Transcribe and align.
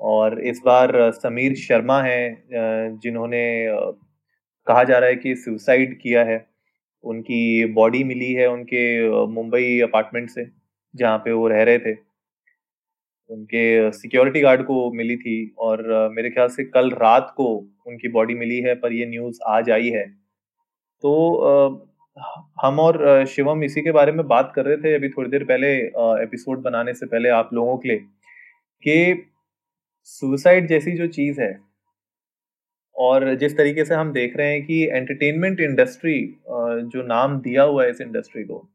और 0.00 0.40
इस 0.42 0.60
बार 0.64 1.10
समीर 1.12 1.54
शर्मा 1.56 2.00
हैं 2.02 2.98
जिन्होंने 2.98 3.42
कहा 4.66 4.84
जा 4.84 4.98
रहा 4.98 5.08
है 5.08 5.16
कि 5.16 5.34
सुसाइड 5.36 5.98
किया 6.00 6.22
है। 6.24 6.44
उनकी 7.04 7.64
बॉडी 7.74 8.02
मिली 8.04 8.32
है 8.32 8.46
उनके 8.48 9.26
मुंबई 9.28 9.80
अपार्टमेंट 9.80 10.30
से, 10.30 10.46
जहाँ 10.94 11.18
पे 11.18 11.32
वो 11.32 11.48
रह 11.48 11.62
रहे 11.62 11.78
थे। 11.78 11.94
उनके 13.30 13.90
सिक्योरिटी 13.92 14.40
गार्ड 14.40 14.62
को 14.62 14.90
मिली 14.92 15.16
थी 15.16 15.54
और 15.58 15.82
मेरे 16.12 16.30
ख्याल 16.30 16.48
से 16.48 16.64
कल 16.66 16.90
रात 16.92 17.32
को 17.36 17.46
उनकी 17.86 18.08
बॉडी 18.08 18.34
मिली 18.34 18.60
है, 18.60 18.74
पर 18.74 18.92
ये 18.92 19.06
न्यूज़ 19.06 19.38
आज 19.48 19.70
आई 19.70 19.90
है। 19.90 20.04
तो 21.04 21.86
हम 22.62 22.80
और 22.80 23.24
शिवम 23.26 23.62
इसी 23.64 23.82
के 23.82 23.92
बारे 23.92 24.12
में 24.12 24.26
बात 24.28 24.52
कर 24.54 24.64
रहे 24.64 24.76
थे 24.76 24.94
अभी 24.94 25.08
थोड़ी 25.08 25.30
देर 25.30 25.44
पहले 25.44 25.68
एपिसोड 26.22 26.62
बनाने 26.62 26.94
से 26.94 27.06
पहले 27.06 27.28
आप 27.30 27.50
लोगों 27.54 27.76
के 27.78 27.88
लिए 27.88 27.98
कि 28.82 29.26
सुसाइड 30.08 30.68
जैसी 30.68 30.92
जो 30.92 31.06
चीज़ 31.08 31.40
है 31.40 31.52
और 32.96 33.34
जिस 33.34 33.56
तरीके 33.56 33.84
से 33.84 33.94
हम 33.94 34.12
देख 34.12 34.36
रहे 34.36 34.52
हैं 34.52 34.64
कि 34.64 34.82
एंटरटेनमेंट 34.86 35.60
इंडस्ट्री 35.60 36.18
जो 36.48 37.02
नाम 37.06 37.40
दिया 37.40 37.62
हुआ 37.62 37.84
है 37.84 37.90
इस 37.90 38.00
इंडस्ट्री 38.00 38.42
को, 38.44 38.68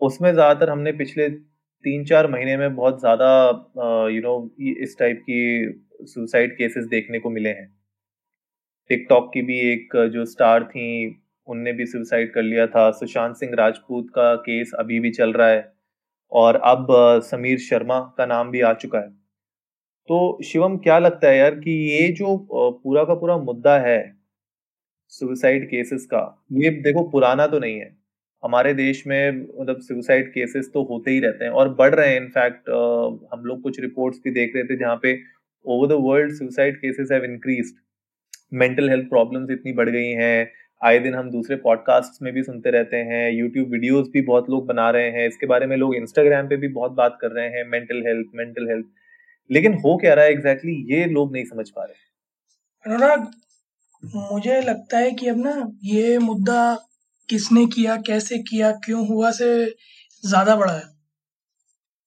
उसमें 0.00 0.32
ज़्यादातर 0.32 0.70
हमने 0.70 0.92
पिछले 0.92 1.28
तीन 1.28 2.04
चार 2.04 2.30
महीने 2.30 2.56
में 2.56 2.74
बहुत 2.76 3.00
ज़्यादा 3.00 4.08
यू 4.10 4.20
नो 4.22 4.34
इस 4.60 4.96
टाइप 4.98 5.22
की 5.22 6.06
सुसाइड 6.06 6.56
केसेस 6.56 6.84
देखने 6.86 7.18
को 7.18 7.30
मिले 7.30 7.50
हैं। 7.50 7.66
टिकटॉक 8.90 9.30
की 9.34 9.42
भी 9.42 9.58
एक 9.62 9.96
जो 10.12 10.24
स्टार 10.26 10.64
थी, 10.64 11.18
उनने 11.48 11.72
भी 11.72 11.86
सुसाइड 11.86 12.32
कर 12.34 12.42
लिया 12.42 12.66
था। 12.66 12.90
सुशांत 12.92 13.36
सिंह 13.36 13.54
राजपूत 13.58 14.10
का 14.10 14.34
केस 14.42 14.72
अभी 14.78 15.00
भी 15.00 15.10
चल 15.12 15.32
रहा 15.32 15.48
है 15.48 15.72
और 16.32 16.56
अब 16.66 16.86
समीर 17.24 17.58
शर्मा 17.60 17.98
का 18.18 18.26
नाम 18.26 18.50
भी 18.50 18.60
आ 18.60 18.72
चुका 18.74 18.98
है। 18.98 19.21
तो 20.08 20.38
शिवम, 20.44 20.76
क्या 20.76 20.98
लगता 20.98 21.28
है 21.28 21.36
यार 21.38 21.54
कि 21.56 21.70
ये 21.90 22.08
जो 22.12 22.36
पूरा 22.52 23.04
का 23.04 23.14
पूरा 23.14 23.36
मुद्दा 23.38 23.78
है 23.80 24.00
सुसाइड 25.12 25.66
केसेस 25.70 26.06
का, 26.06 26.44
ये 26.52 26.70
देखो 26.82 27.02
पुराना 27.10 27.46
तो 27.46 27.58
नहीं 27.58 27.78
है। 27.78 27.90
हमारे 28.42 28.72
देश 28.74 29.02
में 29.06 29.40
मतलब 29.60 29.80
सुसाइड 29.80 30.28
केसेस 30.28 30.70
तो 30.74 30.82
होते 30.84 31.10
ही 31.10 31.20
रहते 31.20 31.44
हैं 31.44 31.52
और 31.52 31.68
बढ़ 31.74 31.94
रहे 31.94 32.08
हैं। 32.08 32.20
इनफैक्ट 32.20 32.70
हम 33.32 33.44
लोग 33.44 33.60
कुछ 33.62 33.80
रिपोर्ट्स 33.80 34.20
भी 34.24 34.30
देख 34.30 34.52
रहे 34.54 34.64
थे 34.64 34.76
जहाँ 34.78 34.98
पे 35.02 35.18
over 35.64 35.88
the 35.88 35.98
world 36.00 36.32
suicide 36.34 36.76
cases 36.76 37.12
have 37.12 37.24
increased 37.24 37.76
mental 38.54 38.88
health 38.90 39.08
problems 39.08 39.50
इतनी 39.50 39.72
बढ़ 39.72 39.88
गई 39.88 40.10
हैं। 40.12 40.50
आए 40.80 40.98
दिन 40.98 41.14
हम 41.14 41.30
दूसरे 41.30 41.56
पॉडकास्ट 41.58 42.22
में 42.22 42.32
भी 42.34 42.42
सुनते 42.42 42.70
रहते 42.70 42.96
हैं। 42.96 43.30
यूट्यूब 43.32 43.68
वीडियोस 43.70 44.08
भी 44.12 44.20
बहुत 44.22 44.50
लोग 44.50 44.66
बना 44.66 44.88
रहे 44.90 45.10
हैं। 45.10 45.26
इसके 45.28 45.46
बारे 45.46 45.66
में 45.66 45.76
लोग 45.76 45.94
इंस्टाग्राम 45.96 46.48
पे 46.48 46.56
भी 46.56 46.68
बहुत 46.70 46.92
बात 46.94 47.18
कर 47.20 47.30
रहे 47.30 47.48
हैं। 47.48 47.64
मेंटल 47.68 48.02
हेल्थ 48.06 48.34
मेंटल 48.34 48.68
हेल्थ 48.70 48.86
लेकिन 49.50 49.74
हो 49.76 49.96
क्या 49.96 50.14
रहा 50.14 50.24
है 50.24 50.30
एग्जैक्टली 50.32 50.72
exactly? 50.72 50.92
ये 50.92 51.06
लोग 51.08 51.32
नहीं 51.32 51.44
समझ 51.44 51.68
पा 51.70 51.84
रहे। 51.84 52.10
अनुराग, 52.84 53.30
मुझे 54.02 54.60
लगता 54.62 54.98
है 54.98 55.10
कि 55.12 55.28
अब 55.28 55.38
ना 55.38 55.52
ये 55.84 56.18
मुद्दा 56.20 56.74
किसने 57.28 57.66
किया, 57.66 57.96
कैसे 57.98 58.38
किया, 58.40 58.70
क्यों 58.84 59.06
हुआ 59.08 59.30
से 59.32 59.48
ज़्यादा 60.24 60.56
बड़ा 60.56 60.72
है। 60.72 60.90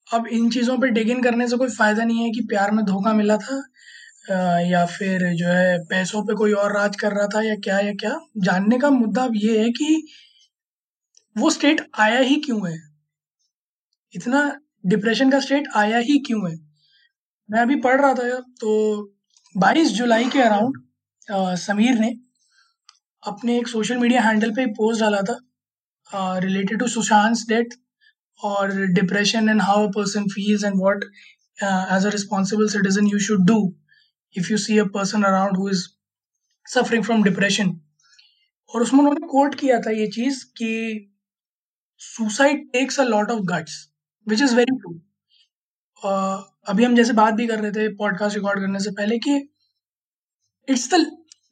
अब 0.07 0.27
इन 0.29 0.49
चीज़ों 0.51 0.77
पे 0.79 0.87
डिग 0.89 1.09
इन 1.09 1.21
करने 1.23 1.47
से 1.47 1.57
कोई 1.57 1.69
फ़ायदा 1.71 2.03
नहीं 2.03 2.23
है 2.23 2.31
कि 2.31 2.41
प्यार 2.49 2.71
में 2.71 2.83
धोखा 2.85 3.13
मिला 3.13 3.37
था 3.39 3.61
या 4.63 4.85
फिर 4.87 5.23
जो 5.35 5.47
है 5.47 5.77
पैसों 5.85 6.21
पे 6.25 6.35
कोई 6.35 6.53
और 6.53 6.75
राज 6.77 6.95
कर 6.95 7.11
रहा 7.11 7.27
था, 7.27 7.41
या 7.43 7.55
क्या 7.63 7.79
या 7.79 7.93
क्या। 7.95 8.19
जानने 8.39 8.79
का 8.79 8.89
मुद्दा 8.91 9.23
अब 9.23 9.33
ये 9.37 9.59
है 9.59 9.69
कि 9.71 10.07
वो 11.35 11.49
स्टेट 11.49 11.81
आया 11.99 12.19
ही 12.21 12.35
क्यों 12.41 12.67
है? 12.69 12.77
इतना 14.13 14.41
डिप्रेशन 14.85 15.31
का 15.31 15.39
स्टेट 15.39 15.67
आया 15.75 15.97
ही 15.99 16.17
क्यों 16.27 16.49
है? 16.49 16.55
मैं 17.49 17.59
अभी 17.61 17.75
पढ़ 17.81 17.99
रहा 18.01 18.13
था 18.13 18.27
यार 18.27 18.41
तो 18.61 18.71
22 19.55 19.91
जुलाई 19.93 20.29
के 20.29 20.41
अराउंड 20.41 20.77
समीर 21.57 21.99
ने 21.99 22.13
अपने 23.23 23.57
एक 23.57 23.67
सोशल 23.67 23.97
मीडिया 23.97 24.21
हैंडल 24.21 24.51
पे 24.51 24.65
पोस्ट 24.71 25.01
डाला 25.01 25.21
था 25.21 26.37
रिलेटेड 26.39 26.79
टू 26.79 26.87
सुशांत 26.87 27.37
डेथ 27.49 27.77
और 28.39 28.75
depression 28.93 29.49
and 29.49 29.61
how 29.61 29.87
a 29.87 29.91
person 29.91 30.27
feels 30.29 30.63
and 30.63 30.75
what 30.75 31.03
as 31.93 32.05
a 32.05 32.09
responsible 32.09 32.67
citizen 32.67 33.07
you 33.07 33.19
should 33.19 33.45
do 33.47 33.57
if 34.35 34.51
you 34.51 34.57
see 34.57 34.77
a 34.77 34.83
person 34.93 35.23
around 35.23 35.57
who 35.57 35.69
is 35.69 35.87
suffering 36.65 37.03
from 37.03 37.23
depression 37.23 37.79
और 38.69 38.81
उसमें 38.81 38.99
उन्होंने 38.99 39.27
quote 39.27 39.55
किया 39.55 39.79
था 39.79 39.91
ये 39.91 40.07
चीज़ 40.07 40.43
कि 40.57 40.71
suicide 42.01 42.67
takes 42.73 42.99
a 42.99 43.03
lot 43.03 43.31
of 43.31 43.41
guts 43.45 43.77
which 44.27 44.41
is 44.41 44.55
very 44.55 44.77
true 44.77 44.93
अभी 46.67 46.83
हम 46.83 46.95
जैसे 46.95 47.13
बात 47.13 47.33
भी 47.33 47.47
कर 47.47 47.59
रहे 47.59 47.71
थे 47.71 47.87
पॉडकास्ट 47.95 48.35
रिकॉर्ड 48.35 48.59
करने 48.59 48.79
से 48.79 48.91
पहले 48.91 49.17
कि 49.19 49.35
इट्स 50.69 50.93
द 50.93 51.05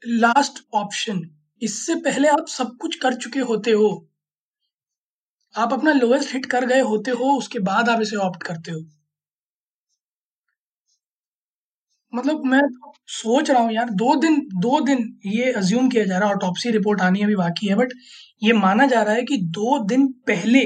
लास्ट 0.05 0.63
ऑप्शन 0.73 1.21
इससे 1.61 1.95
पहले 1.95 2.27
आप 2.27 2.47
सब 2.47 2.77
कुछ 2.81 2.95
कर 2.95 3.13
चुके 3.13 3.39
होते 3.39 3.71
हो। 3.71 4.09
आप 5.55 5.73
अपना 5.73 5.91
लोएस्ट 5.93 6.33
हिट 6.33 6.45
कर 6.45 6.65
गए 6.65 6.79
होते 6.81 7.11
हो, 7.11 7.37
उसके 7.37 7.59
बाद 7.59 7.89
आप 7.89 8.01
इसे 8.01 8.15
ऑप्ट 8.15 8.43
करते 8.43 8.71
हो। 8.71 8.79
मतलब 12.13 12.45
मैं 12.45 12.61
सोच 13.07 13.49
रहा 13.51 13.61
हूँ 13.61 13.71
यार, 13.73 13.89
दो 13.89 14.15
दिन 14.15 14.39
दो 14.55 14.79
दिन 14.81 15.19
ये 15.25 15.51
अज्यूम 15.51 15.89
किया 15.89 16.03
जा 16.05 16.17
रहा 16.17 16.29
है 16.29 16.35
ऑटोप्सी 16.35 16.71
रिपोर्ट 16.71 17.01
आनी 17.01 17.21
अभी 17.21 17.35
बाकी 17.35 17.67
है 17.67 17.75
बट 17.75 17.93
ये 18.43 18.53
माना 18.53 18.87
जा 18.87 19.01
रहा 19.03 19.15
है 19.15 19.23
कि 19.23 19.37
दो 19.37 19.79
दिन 19.85 20.07
पहले 20.27 20.59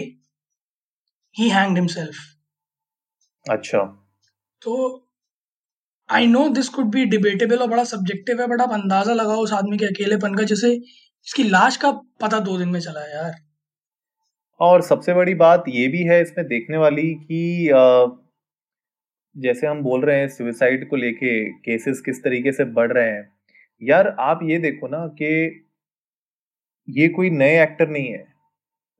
ही 1.35 1.49
हैंग्ड 1.49 1.77
हिमसेल्फ 1.77 2.17
अच्छा। 3.45 4.06
तो 4.61 4.75
I 6.09 6.27
know 6.27 6.47
this 6.49 6.69
could 6.69 6.85
be 6.91 7.05
debatable 7.07 7.57
और 7.57 7.67
बड़ा 7.69 7.83
सब्जेक्टिव 7.85 8.41
है 8.41 8.47
बट 8.47 8.61
आप 8.61 8.71
अंदाज़ा 8.73 9.13
लगाओ 9.13 9.43
उस 9.43 9.53
आदमी 9.53 9.77
के 9.77 9.85
अकेलेपन 9.85 10.35
का, 10.35 10.43
जैसे 10.43 10.73
इसकी 10.73 11.43
लाश 11.43 11.77
का 11.77 11.91
पता 12.21 12.39
दो 12.39 12.57
दिन 12.57 12.69
में 12.69 12.79
चला 12.79 13.01
है 13.01 13.15
यार। 13.15 13.33
और 14.59 14.81
सबसे 14.81 15.13
बड़ी 15.13 15.33
बात 15.35 15.63
ये 15.69 15.87
भी 15.87 16.03
है 16.03 16.21
इसमें 16.21 16.45
देखने 16.47 16.77
वाली 16.77 17.13
कि 17.23 17.69
जैसे 19.35 19.67
हम 19.67 19.81
बोल 19.83 20.05
रहे 20.05 20.19
हैं 20.19 20.27
सुसाइड 20.29 20.87
को 20.89 20.95
लेके 20.95 21.33
केसेस 21.61 22.01
किस 22.01 22.23
तरीके 22.23 22.51
से 22.51 22.65
बढ़ 22.73 22.91
रहे 22.91 23.09
हैं। 23.09 23.29
यार 23.81 24.07
आप 24.21 24.39
ये 24.43 24.57
देखो 24.59 24.87
ना 24.87 25.05
कि 25.21 25.29
ये 26.87 27.07
कोई 27.09 27.29
नए 27.31 27.61
एक्टर 27.63 27.89
नहीं 27.89 28.07
है 28.07 28.25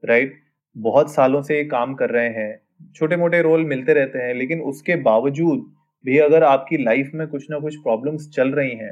राइट 0.04 0.40
बहुत 0.76 1.14
सालों 1.14 1.42
से 1.42 1.58
ये 1.58 1.64
काम 1.66 1.94
कर 1.96 2.10
रहे 2.10 2.30
हैं। 2.32 2.54
छोटे 2.96 3.18
मोटे 3.18 3.42
रोल 3.42 3.66
मिलते 3.66 3.94
रहते 3.94 4.20
हैं, 4.20 4.34
लेकिन 4.34 4.62
उसके 4.64 4.96
बावजूद 5.04 5.66
भी 6.06 6.18
अगर 6.20 6.44
आपकी 6.44 6.78
लाइफ 6.84 7.12
में 7.16 7.28
कुछ 7.28 7.46
ना 7.52 7.60
कुछ 7.60 7.76
प्रॉब्लम्स 7.78 8.30
चल 8.36 8.52
रही 8.52 8.76
हैं 8.78 8.92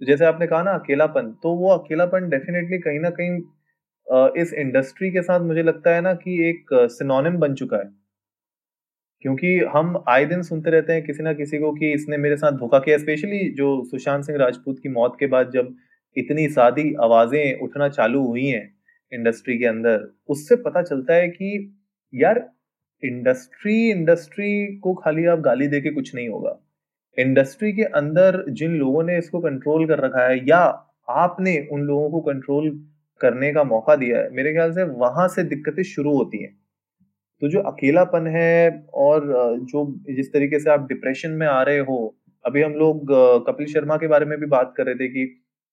तो 0.00 0.06
जैसे 0.06 0.24
आपने 0.24 0.46
कहा 0.46 0.62
ना 0.62 0.72
अकेलापन 0.72 1.30
तो 1.42 1.54
वो 1.56 1.70
अकेलापन 1.70 2.28
डेफिनेटली 2.30 2.78
कहीं 2.78 3.00
ना 3.00 3.10
कहीं 3.12 4.42
इस 4.42 4.52
इंडस्ट्री 4.56 5.10
के 5.10 5.22
साथ 5.22 5.40
मुझे 5.42 5.62
लगता 5.62 5.94
है 5.94 6.00
ना 6.00 6.12
कि 6.16 6.42
एक 6.48 6.68
सिनोनिम 6.90 7.36
बन 7.38 7.54
चुका 7.54 7.76
है। 7.76 7.90
क्योंकि 9.24 9.58
हम 9.72 10.02
आए 10.08 10.24
दिन 10.24 10.42
सुनते 10.42 10.70
रहते 10.70 10.92
हैं 10.92 11.02
किसी 11.04 11.22
ना 11.22 11.32
किसी 11.32 11.58
को 11.58 11.72
कि 11.72 11.92
इसने 11.92 12.16
मेरे 12.16 12.36
साथ 12.36 12.52
धोखा 12.52 12.78
किया 12.78 12.98
स्पेशली 12.98 13.38
जो 13.54 13.68
सुशांत 13.84 14.24
सिंह 14.24 14.38
राजपूत 14.38 14.78
की 14.82 14.88
मौत 14.88 15.16
के 15.20 15.26
बाद 15.26 15.50
जब 15.50 15.74
इतनी 16.16 16.48
सादी 16.48 16.92
आवाज़ें 17.02 17.60
उठना 17.60 17.88
चालू 17.90 18.26
हुई 18.26 18.46
हैं 18.46 18.62
इंडस्ट्री 19.12 19.58
के 19.58 19.66
अंदर, 19.66 20.08
उससे 20.28 20.56
पता 20.58 20.82
चलता 20.82 21.14
है 21.14 21.28
कि 21.28 21.50
यार 22.12 22.38
इंडस्ट्री 23.02 23.74
इंडस्ट्री 23.90 24.66
को 24.76 24.94
खाली 24.94 25.24
आप 25.26 25.38
गाली 25.40 25.66
देके 25.68 25.90
कुछ 25.90 26.14
नहीं 26.14 26.28
होगा। 26.28 26.58
इंडस्ट्री 27.18 27.72
के 27.72 27.82
अंदर 27.96 28.44
जिन 28.50 28.74
लोगों 28.76 29.02
ने 29.02 29.18
इसको 29.18 29.40
कंट्रोल 29.40 29.86
कर 29.86 29.98
रखा 29.98 30.26
है 30.28 30.38
या 30.48 30.58
आपने 31.10 31.56
उन 31.72 31.82
लोगों 31.82 32.10
को 32.10 32.20
कंट्रोल 32.22 32.70
करने 33.20 33.52
का 33.52 33.64
मौका 33.64 33.96
दिया 33.96 34.18
है, 34.18 34.30
मेरे 34.30 34.52
ख्याल 34.52 34.72
से 34.72 34.82
वहाँ 34.84 35.28
से 35.28 35.42
दिक्कतें 35.44 35.82
शुरू 35.84 36.16
होती 36.16 36.42
हैं। 36.42 36.56
तो 37.42 37.48
जो 37.48 37.60
अकेलापन 37.62 38.26
है 38.26 38.86
और 38.96 39.26
जो 39.62 39.86
जिस 40.10 40.32
तरीके 40.32 40.58
से 40.60 40.70
आप 40.70 40.86
डिप्रेशन 40.88 41.30
में 41.30 41.46
आ 41.46 41.62
रहे 41.62 41.78
हो, 41.78 42.14
अभी 42.44 42.62
हम 42.62 42.72
लोग 42.74 43.06
कपिल 43.46 43.66
शर्मा 43.66 43.96
के 43.96 44.06
बारे 44.06 44.26
में 44.26 44.38
भी 44.40 44.46
बात 44.48 44.74
कर 44.76 44.86
रहे 44.86 44.94
थे 44.94 45.08
कि 45.08 45.26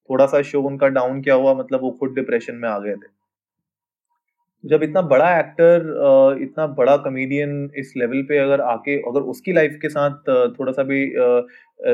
थोड़ा 0.10 0.26
सा 0.26 0.42
शो 0.42 0.62
उनका 0.62 0.88
डाउन 0.90 1.22
क्या 1.22 1.36
हुआ 1.36 1.54
मतलब 1.54 1.82
वो 1.82 1.92
खुद 1.92 2.14
डिप्रेशन 2.16 2.56
में 2.56 2.70
आ 2.70 2.78
गए 2.80 2.94
थे। 2.94 3.14
जब 4.66 4.84
इतना 4.84 5.02
बड़ा 5.04 5.30
एक्टर 5.40 6.38
इतना 6.42 6.66
बड़ा 6.76 6.96
कमेडियन 7.00 7.70
इस 7.78 7.94
लेवल 7.98 8.22
पे 8.30 8.38
अगर 8.38 8.62
आके, 8.64 8.96
अगर 9.10 9.22
उसकी 9.32 9.54
लाइफ 9.54 9.78
के 9.82 9.90
साथ 9.90 10.30
थोड़ा 10.54 10.72
सा 10.72 10.84
भी 10.84 11.02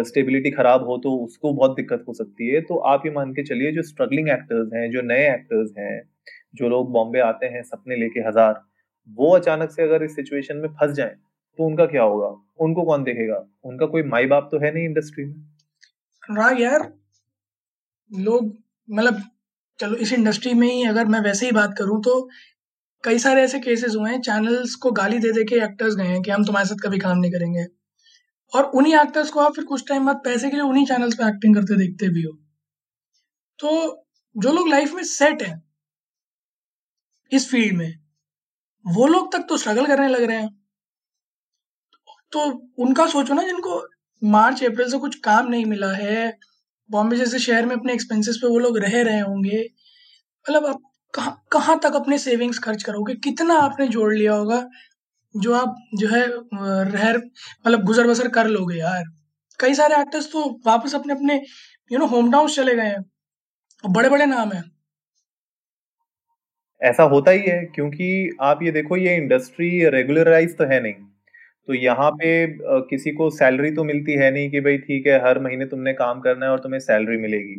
स्टेबिलिटी 0.05 0.51
खराब 0.51 0.85
हो 0.87 0.97
तो 0.97 1.15
उसको 1.17 1.53
बहुत 1.53 1.75
दिक्कत 1.75 2.05
हो 2.07 2.13
सकती 2.13 2.49
है। 2.49 2.61
तो 2.61 2.77
आप 2.87 3.05
ये 3.05 3.11
मान 3.11 3.33
के 3.33 3.43
चलिए, 3.43 3.71
जो 3.71 3.81
स्ट्रगलिंग 3.83 4.29
एक्टर्स 4.29 4.73
हैं, 4.73 4.89
जो 4.91 5.01
नए 5.03 5.27
एक्टर्स 5.29 5.73
हैं, 5.77 6.01
जो 6.55 6.69
लोग 6.69 6.91
बॉम्बे 6.91 7.19
आते 7.21 7.45
हैं, 7.47 7.63
सपने 7.63 7.95
लेके 7.95 8.27
हज़ार, 8.27 8.61
वो 9.09 9.35
अचानक 9.35 9.71
से 9.71 9.83
अगर 9.83 10.03
इस 10.03 10.15
सिचुएशन 10.15 10.57
में 10.57 10.69
फंस 10.71 10.91
जाए 10.93 11.15
तो 11.59 11.63
उनका 11.63 11.85
क्या 11.87 12.03
होगा? 12.03 12.27
उनको 12.59 12.83
कौन 12.83 13.03
देखेगा? 13.03 13.43
उनका 13.65 13.85
कोई 13.87 14.03
माई 14.05 14.25
बाप 14.27 14.47
तो 14.51 14.59
है 14.59 14.73
नहीं 14.73 14.85
इंडस्ट्री 14.85 15.25
में। 15.25 15.33
राग 16.29 16.61
यार, 16.61 16.91
लोग 18.11 18.53
मतलब 18.87 19.21
चलो, 19.79 19.95
इस 19.97 20.13
इंडस्ट्री 20.13 20.53
में 20.53 20.67
ही 20.67 20.83
अगर 20.85 21.05
मैं 21.07 21.19
वैसे 21.21 21.45
ही 21.45 21.51
बात 21.51 21.73
करूँ 21.77 22.01
तो 22.01 22.13
कई 23.03 23.19
सारे 23.19 23.41
ऐसे 23.41 23.59
केसेस 23.59 23.95
हुए 23.95 24.11
हैं 24.11 24.21
चैनल्स 24.21 24.75
को 24.75 24.91
गाली 24.91 25.19
दे 25.19 25.31
दे 25.31 25.43
के 25.43 25.55
एक्टर्स 25.55 25.95
गए 25.95 26.07
हैं 26.07 26.21
कि 26.21 26.31
हम 26.31 26.45
तुम्हारे 26.45 26.67
साथ 26.67 26.75
कभी 26.83 26.99
काम 26.99 27.17
नहीं 27.17 27.31
करेंगे। 27.31 27.65
और 28.53 28.63
उन्हीं 28.63 28.95
एक्टर्स 28.95 29.29
को 29.29 29.39
आप 29.39 29.55
फिर 29.55 29.65
कुछ 29.65 29.87
टाइम 29.89 30.05
बाद 30.05 30.21
पैसे 30.25 30.49
के 30.49 30.55
लिए 30.55 30.65
उन्हीं 30.65 30.85
चैनल्स 30.85 31.15
पे 31.15 31.27
एक्टिंग 31.29 31.55
करते 31.55 31.77
देखते 31.77 32.09
भी 32.09 32.23
हो। 32.23 32.37
तो 33.59 33.71
जो 34.35 34.51
लोग 34.51 34.69
लाइफ 34.69 34.93
में 34.93 35.03
सेट 35.03 35.43
हैं, 35.43 35.61
इस 37.31 37.49
फ़ील्ड 37.51 37.77
में, 37.77 37.99
वो 38.85 39.07
लोग 39.07 39.31
तक 39.33 39.45
तो 39.49 39.57
स्ट्रगल 39.57 39.87
करने 39.87 40.07
लग 40.07 40.23
रहे 40.23 40.37
हैं। 40.37 40.49
तो 42.31 42.41
उनका 42.79 43.05
सोचो 43.07 43.33
ना, 43.33 43.43
जिनको 43.43 43.81
मार्च, 44.21 44.63
अप्रैल 44.63 44.91
से 44.91 44.97
कुछ 44.97 45.15
काम 45.19 45.47
नहीं 45.47 45.65
मिला 45.65 45.91
है, 45.91 46.37
बॉम्बे 46.89 47.17
जैसे 47.17 47.39
शहर 47.39 47.65
में 47.65 47.75
अपने 47.75 47.93
एक्सपेंसेस 47.93 48.37
पे 48.37 48.47
वो 48.47 48.59
लोग 48.59 48.77
रह 48.77 49.01
रहे 49.01 49.19
होंगे 49.19 49.61
मतलब 50.45 50.65
आप 50.65 50.90
कहाँ 51.13 51.35
कहाँ 51.51 51.79
तक 51.83 51.95
अपने 51.95 52.17
सेविंग्स 52.19 52.59
खर्च 52.59 52.83
करोगे? 52.83 53.13
कितना 53.15 53.55
आपने 53.59 53.87
जोड़ 53.89 54.13
लिया 54.13 54.33
होगा 54.33 54.65
जो 55.35 55.53
आप 55.55 55.75
जो 55.95 56.07
है 56.09 56.25
रह 56.25 57.13
मतलब 57.13 57.83
गुजर 57.85 58.07
बसर 58.07 58.27
कर 58.29 58.47
लोगे 58.49 58.77
यार। 58.77 59.03
कई 59.59 59.73
सारे 59.75 59.95
एक्टर्स 59.95 60.31
तो 60.31 60.43
वापस 60.65 60.95
अपने 60.95 61.13
अपने 61.13 61.41
यू 61.91 61.99
नो 61.99 62.05
होम 62.07 62.31
टाउन 62.31 62.47
चले 62.49 62.75
गए 62.75 62.85
हैं। 62.85 63.03
बड़े 63.83 64.09
बड़े 64.09 64.25
नाम 64.25 64.51
हैं। 64.51 64.63
ऐसा 66.81 67.03
होता 67.05 67.31
ही 67.31 67.41
है 67.41 67.63
क्योंकि 67.65 68.37
आप 68.41 68.63
ये 68.63 68.71
देखो, 68.71 68.97
ये 68.97 69.15
इंडस्ट्री 69.15 69.69
रेगुलराइज 69.89 70.57
तो 70.57 70.65
है 70.65 70.81
नहीं। 70.83 70.93
तो 71.67 71.73
यहाँ 71.73 72.09
पे 72.13 72.29
किसी 72.89 73.11
को 73.11 73.29
सैलरी 73.31 73.71
तो 73.71 73.83
मिलती 73.83 74.13
है 74.13 74.31
नहीं 74.31 74.49
कि 74.51 74.59
भाई, 74.61 74.77
ठीक 74.79 75.07
है, 75.07 75.19
हर 75.27 75.39
महीने 75.39 75.65
तुमने 75.65 75.93
काम 75.93 76.19
करना 76.21 76.45
है 76.45 76.51
और 76.51 76.59
तुम्हें 76.59 76.79
सैलरी 76.79 77.17
मिलेगी। 77.17 77.55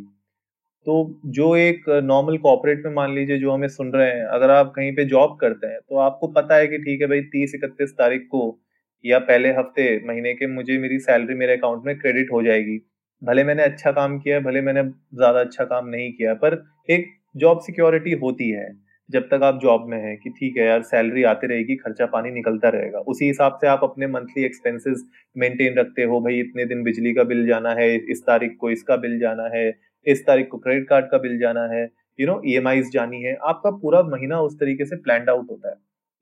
तो 0.87 1.21
जो 1.29 1.55
एक 1.57 1.89
नॉर्मल 2.05 2.37
कॉपरेट 2.41 2.83
में 2.87 2.93
मान 2.95 3.15
लीजिए 3.15 3.39
जो 3.39 3.51
हमें 3.51 3.69
सुन 3.71 3.93
रहे 3.93 4.09
हैं, 4.09 4.25
अगर 4.27 4.51
आप 4.51 4.73
कहीं 4.77 4.93
पे 4.95 5.05
जॉब 5.07 5.37
करते 5.41 5.67
हैं 5.67 5.79
तो 5.81 5.99
आपको 6.01 6.29
पता 6.31 6.57
है 6.57 6.67
कि 6.69 6.79
ठीक 6.79 7.01
है 7.01 7.07
भाई, 7.09 7.21
तीस, 7.23 7.55
इकतीस 7.55 7.93
तारीख 7.93 8.27
को 8.31 8.59
या 9.05 9.19
पहले 9.21 9.51
हफ़्ते, 9.51 10.01
महीने 10.07 10.33
के 10.35 10.47
मुझे 10.49 10.79
मेरी 10.79 10.99
सैलरी 11.01 11.35
मेरे 11.37 11.57
अकाउंट 11.57 11.85
में 11.87 11.99
क्रेडिट 11.99 12.33
हो 12.33 12.43
जाएगी। 12.43 12.79
भले 13.23 13.45
मैंने 13.45 13.63
अच्छा 13.65 13.91
काम 13.93 14.19
किया 14.19 14.39
भले 14.41 14.61
मैंने 14.63 14.83
ज़्यादा 14.83 15.41
अच्छा 15.41 15.65
काम 15.67 15.89
नहीं 15.89 16.13
किया 16.13 16.35
पर 16.37 16.63
एक 16.89 17.07
जॉब 17.37 17.61
सिक्योरिटी 17.63 18.13
होती 18.15 18.49
है, 18.51 18.67
जब 19.11 19.23
तक 19.25 19.43
आप 19.43 19.59
जॉब 19.63 19.87
में 19.89 19.97
हैं 19.99 20.17
कि 20.19 20.31
ठीक 20.31 20.57
है 20.59 20.67
यार 20.67 20.83
सैलरी 20.85 21.23
आती 21.25 21.47
रहेगी, 21.47 21.77
खर्चा 21.77 22.07
पानी 22.09 22.31
निकलता 22.31 22.69
रहेगा। 22.71 22.99
उसी 23.07 23.27
हिसाब 23.27 23.59
से 23.61 23.67
आप 23.69 23.81
अपने 23.85 24.07
मंथली 24.09 24.45
एक्सपेंसेस 24.45 25.05
मेंटेन 25.37 25.79
रखते 25.79 26.03
हो, 26.03 26.21
भाई, 26.21 26.39
इतने 26.41 26.65
दिन 26.67 26.83
बिजली 26.83 27.13
का 27.15 27.25
बिल 27.25 27.47
जाना 27.47 27.73
है, 27.75 27.95
इस 27.97 28.23
तारीख 28.23 28.57
को 28.61 28.71
इसका 28.71 28.97
बिल 28.99 29.19
जाना 29.21 29.49
है 29.55 29.71
इस 30.07 30.27
तारीख 30.27 30.49
को 30.49 30.59
क्रेडिट 30.59 30.89
कार्ड 30.89 31.07
का 31.07 31.19
बिल 31.19 31.39
जाना 31.39 31.67
है 31.67 31.91
यू 32.21 32.27
नो 32.27 32.41
ई 32.47 32.83
जानी 32.83 33.23
है, 33.23 33.35
आपका 33.35 33.71
पूरा 33.71 34.03
महीना 34.03 34.41
उस 34.41 34.59
तरीके 34.61 34.85
से 34.85 34.97
प्लान 34.97 35.29
आउट 35.29 35.51
होता 35.51 35.71
है। 35.71 35.77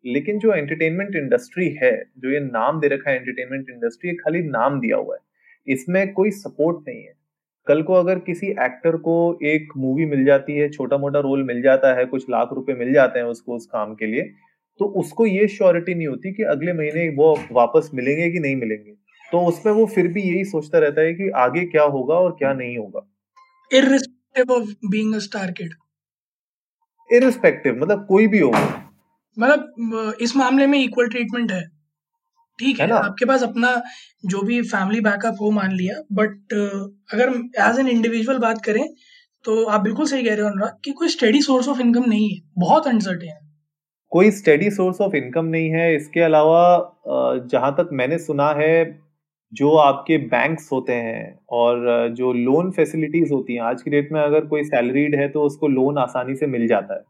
लेकिन 0.05 0.39
जो 0.39 0.53
एंटरटेनमेंट 0.55 1.17
इंडस्ट्री 1.17 1.69
है, 1.83 1.93
जो 2.19 2.31
ये 2.31 2.41
नाम 2.41 2.81
दे 2.81 2.89
रखा 2.89 3.11
है 3.11 3.17
एंटरटेनमेंट 3.17 3.71
इंडस्ट्री 3.71 4.15
खाली 4.15 4.43
नाम 4.43 4.81
दिया 4.81 4.97
हुआ 4.97 5.15
है। 5.15 5.21
इसमें 5.69 6.13
कोई 6.13 6.31
सपोर्ट 6.31 6.89
नहीं 6.89 7.03
है। 7.03 7.13
कल 7.67 7.83
को 7.83 7.95
अगर 7.95 8.19
किसी 8.19 8.47
एक्टर 8.47 8.97
को 8.97 9.39
एक 9.45 9.73
मूवी 9.77 10.07
मिल 10.07 10.25
जाती 10.25 10.53
है 10.53 10.69
छोटा 10.69 10.99
मोटा 10.99 11.21
रोल 11.21 11.43
मिल 11.45 11.63
जाता 11.63 11.95
है, 11.99 12.05
कुछ 12.05 12.25
लाख 12.31 12.49
रुपए 12.53 12.75
मिल 12.75 12.93
जाते 12.93 13.19
हैं 13.19 13.27
उसको, 13.27 13.57
उस 13.57 13.67
काम 13.67 13.95
के 13.95 14.07
लिए 14.07 14.31
तो 14.81 14.85
उसको 14.85 15.27
ये 15.27 15.47
श्योरिटी 15.49 15.95
नहीं 15.95 16.07
होती 16.07 16.33
कि 16.33 16.43
अगले 16.43 16.73
महीने 16.73 17.09
वो 17.09 17.39
वापस 17.53 17.91
मिलेंगे 17.95 18.31
कि 18.31 18.39
नहीं 18.39 18.57
मिलेंगे। 18.57 18.93
तो 19.33 19.41
उसमें 19.41 19.73
वो 19.73 19.87
फिर 19.87 20.09
भी 20.09 20.23
यही 20.23 20.45
सोचता 20.45 20.79
रहता 20.79 21.01
है 21.01 21.15
कि 21.15 21.29
आगे 21.31 21.65
क्या 21.67 21.83
होगा 21.83 22.15
और 22.15 22.31
क्या 22.31 22.53
नहीं 22.53 22.79
होगा। 22.79 23.01
Irrespective 23.71 24.51
of 24.51 24.71
being 24.93 25.15
a 25.15 25.21
star 25.21 25.49
kid. 25.59 25.75
Irrespective 27.11 27.77
मतलब 27.77 28.05
कोई 28.09 28.27
भी 28.27 28.39
हो। 28.39 28.51
मतलब 29.37 30.17
इस 30.21 30.37
मामले 30.37 30.67
में 30.67 30.79
इक्वल 30.79 31.09
ट्रीटमेंट 31.09 31.53
है। 31.53 31.63
ठीक 32.59 32.81
है, 32.81 32.87
है 32.87 32.93
आपके 32.95 33.25
पास 33.25 33.43
अपना 33.43 33.71
जो 34.25 34.43
भी 34.43 34.61
फैमिली 34.63 35.01
बैकअप 35.01 35.37
हो 35.41 35.51
मान 35.51 35.73
लिया 35.73 35.95
बट 36.13 36.53
अगर 37.13 37.29
एज 37.69 37.79
एन 37.79 37.89
इंडिविजुअल 37.89 38.39
बात 38.39 38.65
करें 38.65 38.85
तो 39.45 39.65
आप 39.65 39.81
बिल्कुल 39.81 40.07
सही 40.07 40.23
कह 40.23 40.35
रहे 40.35 40.43
हो 40.43 40.49
अनुराग 40.49 40.77
कि 40.85 40.91
कोई 40.93 41.09
स्टेडी 41.09 41.41
सोर्स 41.43 41.69
ऑफ़ 41.69 41.81
इनकम 41.81 42.05
नहीं 42.09 42.29
है। 42.31 42.41
बहुत 42.59 42.87
अनसर्टेन 42.87 43.31
है। 43.31 43.49
कोई 44.13 44.31
स्टेडी 44.31 44.71
सोर्स 44.71 45.01
ऑफ़ 45.01 45.15
इनकम 45.17 45.45
नहीं 45.47 45.71
है। 45.71 45.95
इसके 45.97 46.21
अलावा 46.21 46.63
जहाँ 47.53 47.73
तक 47.73 47.89
मैंने 47.93 48.19
सुना 48.19 48.49
है 48.59 48.73
जो 49.53 49.71
आपके 49.77 50.17
बैंक्स 50.19 50.69
होते 50.73 50.93
हैं 50.93 51.39
और 51.51 52.09
जो 52.09 52.33
लोन 52.33 52.71
फैसिलिटीज़ 52.71 53.33
होती 53.33 53.55
हैं, 53.55 53.61
आज 53.61 53.83
की 53.83 53.91
डेट 53.91 54.13
में 54.13 54.21
अगर 54.21 54.45
कोई 54.47 54.63
सैलरीड 54.65 55.15
है 55.15 55.29
तो 55.29 55.43
उसको 55.43 55.69
लोन 55.69 55.99
आसानी 55.99 56.35
से 56.35 56.47
मिल 56.47 56.67
जाता 56.69 56.95
है। 56.95 57.03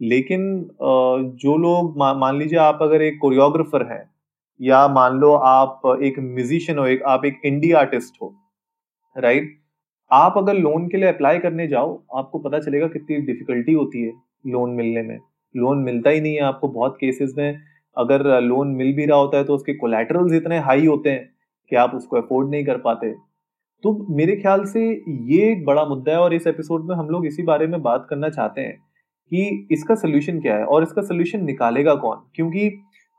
लेकिन 0.00 0.68
जो 1.40 1.56
लोग 1.56 1.96
मान 1.98 2.38
लीजिए 2.38 2.58
आप 2.58 2.78
अगर 2.82 3.02
एक 3.02 3.18
कोरियोग्राफर 3.22 3.86
हैं 3.92 4.02
या 4.60 4.86
मान 4.88 5.18
लो 5.18 5.32
आप 5.34 5.82
एक 6.02 6.18
म्यूजिशियन 6.18 6.78
हो, 6.78 6.86
एक, 6.86 7.02
आप 7.02 7.24
एक 7.24 7.40
इंडी 7.44 7.72
आर्टिस्ट 7.72 8.14
हो 8.22 8.34
राइट 9.16 9.58
आप 10.10 10.34
अगर 10.38 10.54
लोन 10.54 10.88
के 10.88 10.96
लिए 10.96 11.08
अप्लाई 11.08 11.38
करने 11.38 11.66
जाओ, 11.68 12.02
आपको 12.16 12.38
पता 12.38 12.58
चलेगा 12.58 12.86
कितनी 12.88 13.16
डिफिकल्टी 13.16 13.72
होती 13.72 14.02
है 14.02 14.12
लोन 14.46 14.70
मिलने 14.70 15.02
में। 15.02 15.18
लोन 15.54 15.78
मिलता 15.78 16.10
ही 16.10 16.20
नहीं 16.20 16.34
है 16.34 16.40
आपको 16.40 16.68
बहुत 16.68 16.96
केसेस 17.00 17.34
में। 17.38 17.60
अगर 17.96 18.40
लोन 18.42 18.68
मिल 18.68 18.94
भी 18.96 19.06
रहा 19.06 19.18
होता 19.18 19.38
है 19.38 19.44
तो 19.44 19.54
उसके 19.54 19.74
कोलेटरल्स 19.74 20.32
इतने 20.32 20.58
हाई 20.58 20.86
होते 20.86 21.10
हैं 21.10 21.29
कि 21.70 21.76
आप 21.76 21.94
उसको 21.94 22.16
अफोर्ड 22.16 22.50
नहीं 22.50 22.64
कर 22.64 22.78
पाते। 22.78 23.12
तो 23.84 23.92
मेरे 24.10 24.36
ख्याल 24.36 24.64
से 24.64 24.80
ये 25.28 25.50
एक 25.52 25.64
बड़ा 25.64 25.84
मुद्दा 25.84 26.12
है 26.12 26.18
और 26.18 26.34
इस 26.34 26.46
एपिसोड 26.46 26.88
में 26.88 26.94
हम 26.96 27.08
लोग 27.08 27.26
इसी 27.26 27.42
बारे 27.42 27.66
में 27.66 27.80
बात 27.82 28.06
करना 28.10 28.28
चाहते 28.28 28.60
हैं 28.60 28.76
कि 29.32 29.68
इसका 29.72 29.94
सोल्यूशन 29.94 30.40
क्या 30.40 30.56
है 30.56 30.64
और 30.64 30.82
इसका 30.82 31.02
सोल्यूशन 31.02 31.44
निकालेगा 31.44 31.94
कौन? 31.96 32.16
क्योंकि 32.34 32.70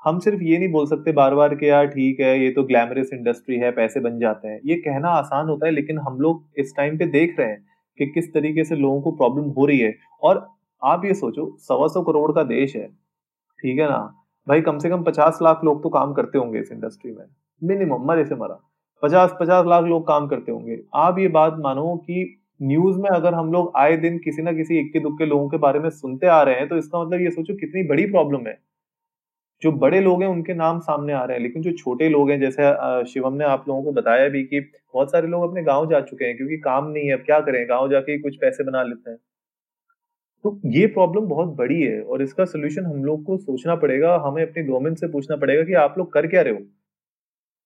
हम 0.02 0.20
सिर्फ़ 0.20 0.42
ये 0.44 0.58
नहीं 0.58 0.72
बोल 0.72 0.86
सकते 0.88 1.12
बार 1.12 1.36
बार 1.36 1.56
कि 1.56 1.70
यार 1.70 1.88
ठीक 1.88 2.20
है, 2.20 2.44
ये 2.44 2.52
तो 2.52 2.64
ग्लैमरस 2.64 3.10
इंडस्ट्री 3.14 3.58
है, 3.58 3.72
पैसे 3.72 4.00
बन 4.00 4.20
जाते 4.20 4.48
हैं। 4.48 4.60
ये 4.66 4.76
कहना 4.78 5.10
आसान 5.12 5.50
होता 5.50 5.66
है 5.66 5.72
लेकिन 5.72 6.00
हम 6.00 6.20
लोग 6.20 6.44
इस 6.60 6.74
टाइम 6.78 6.98
पे 6.98 7.06
देख 7.08 7.36
रहे 7.40 7.48
हैं 7.48 7.66
कि 7.98 8.06
किस 8.06 8.34
तरीके 8.34 8.64
से 8.64 8.76
लोगों 8.76 9.02
को 9.02 9.12
प्रॉब्लम 9.12 9.50
हो 9.50 9.66
रही 9.66 9.80
है। 9.80 9.94
और 10.24 10.48
आप 10.82 11.06
ये 11.06 11.14
सोचो, 11.14 11.56
सवा 11.60 11.88
सौ 11.88 12.02
करोड़ 12.02 12.32
का 12.32 12.44
देश 12.46 12.76
है, 12.76 12.88
ठीक 13.60 13.80
है 13.80 13.90
ना? 13.90 14.00
भाई 14.48 14.62
कम 14.62 14.78
से 14.78 14.90
कम 14.90 15.04
पचास 15.04 15.40
लाख 15.42 15.64
लोग 15.64 15.84
तो 15.84 15.90
काम 15.90 16.14
करते 16.14 16.38
होंगे 16.38 16.60
इस 16.60 16.72
इंडस्ट्री 16.72 17.12
में। 17.12 17.26
मिनिमम, 17.62 18.06
मरे 18.06 18.26
से 18.26 18.36
मरा। 18.36 18.60
पचास 19.04 19.36
पचास 19.40 19.66
लाख 19.68 19.84
लोग 19.86 20.08
काम 20.08 20.28
करते 20.28 20.52
होंगे। 20.52 20.78
आप 20.96 21.20
ये 21.20 21.28
बात 21.30 21.56
मानो 21.60 21.96
कि 22.00 22.38
न्यूज़ 22.60 22.98
में 23.00 23.10
अगर 23.10 23.34
हम 23.34 23.52
लोग 23.54 23.72
आए 23.78 23.96
दिन 23.98 24.18
किसी 24.20 24.42
ना 24.42 24.52
किसी 24.54 24.80
इक्के 24.80 25.00
दुक्के 25.00 25.26
लोगों 25.26 25.48
के 25.50 25.58
बारे 25.58 25.80
में 25.80 25.90
सुनते 25.92 26.28
आ 26.28 26.42
रहे 26.44 26.56
हैं 26.56 26.68
तो 26.70 26.78
इसका 26.78 27.04
मतलब 27.04 27.22
ये 27.22 27.30
सोचो 27.32 27.54
कितनी 27.56 27.84
बड़ी 27.88 28.06
प्रॉब्लम 28.06 28.48
है। 28.48 28.58
जो 29.62 29.72
बड़े 29.74 30.00
लोग 30.02 30.22
हैं, 30.24 30.30
उनके 30.30 30.54
नाम 30.54 30.80
सामने 30.80 31.14
आ 31.14 31.24
रहे 31.24 31.38
हैं, 31.38 31.44
लेकिन 31.44 31.62
जो 31.62 31.72
छोटे 31.74 32.10
लोग 32.10 32.30
हैं, 32.32 32.40
जैसे 32.40 33.04
शिवम 33.06 33.34
ने 33.34 33.46
आप 33.46 33.66
लोगों 33.68 33.84
को 33.84 33.92
बताया 33.92 34.28
भी 34.30 34.44
कि 34.44 34.60
बहुत 34.60 35.12
सारे 35.12 35.28
लोग 35.28 35.44
अपने 35.44 35.64
गाँव 35.64 35.90
जा 35.90 36.02
चुके 36.02 36.26
हैं, 36.26 36.38
क्योंकि 36.38 36.58
काम 36.58 36.88
नहीं 36.88 37.08
है, 37.08 37.14
अब 37.14 37.24
क्या 37.26 37.40
करें, 37.40 37.66
गाँव 37.70 37.90
जाके 37.90 38.18
कुछ 38.20 38.36
पैसे 38.36 38.64
बना 38.64 38.84
लेते 38.84 39.12
हैं। 39.12 39.18
तो 40.46 40.60
ये 40.66 40.86
प्रॉब्लम 40.88 41.26
बहुत 41.26 41.48
बड़ी 41.56 41.82
है, 41.82 42.02
और 42.02 42.22
इसका 42.22 42.46
सोल्यूशन 42.46 42.86
हम 42.86 43.04
लोग 43.06 43.24
को 43.24 43.38
सोचना 43.38 43.76
पड़ेगा, 43.76 44.16
हमें 44.26 44.42
अपनी 44.44 44.64
गवर्नमेंट 44.64 44.98
से 44.98 45.08
पूछना 45.08 45.36
पड़ेगा 45.38 45.64
कि 45.64 45.74
आप 45.74 45.96
लोग 45.98 46.14
कर 46.14 46.28
क्या 46.28 46.42
रहे 46.42 46.54
हो? 46.54 46.60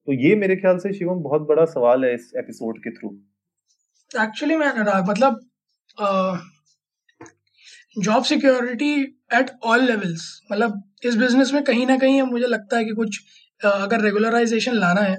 तो 0.08 0.14
ये 0.14 0.36
मेरे 0.36 0.56
ख्याल 0.56 0.78
से 0.78 0.94
शिवम 0.94 1.22
बहुत 1.22 1.42
बड़ा 1.42 1.64
सवाल 1.66 2.04
है 2.06 2.14
इस 2.16 2.32
एपिसोड 2.38 2.78
के 2.80 2.92
थ्रू। 2.92 3.10
एक्चुअली 4.12 4.56
मैं 4.56 4.72
मतलब 5.10 5.40
job 7.98 8.24
security 8.24 8.94
at 9.34 9.50
all 9.64 9.84
levels 9.84 10.28
मतलब 10.52 10.82
इस 11.06 11.16
बिज़नेस 11.16 11.52
में 11.54 11.64
कहीं 11.64 11.86
ना 11.88 11.98
कहीं 11.98 12.22
मुझे 12.22 12.48
लगता 12.48 12.78
है 12.78 12.86
कि 12.86 12.92
कुछ 12.92 13.20
अगर 13.62 14.02
रेगुलराइजेशन 14.02 14.74
लाना 14.76 15.02
है 15.02 15.16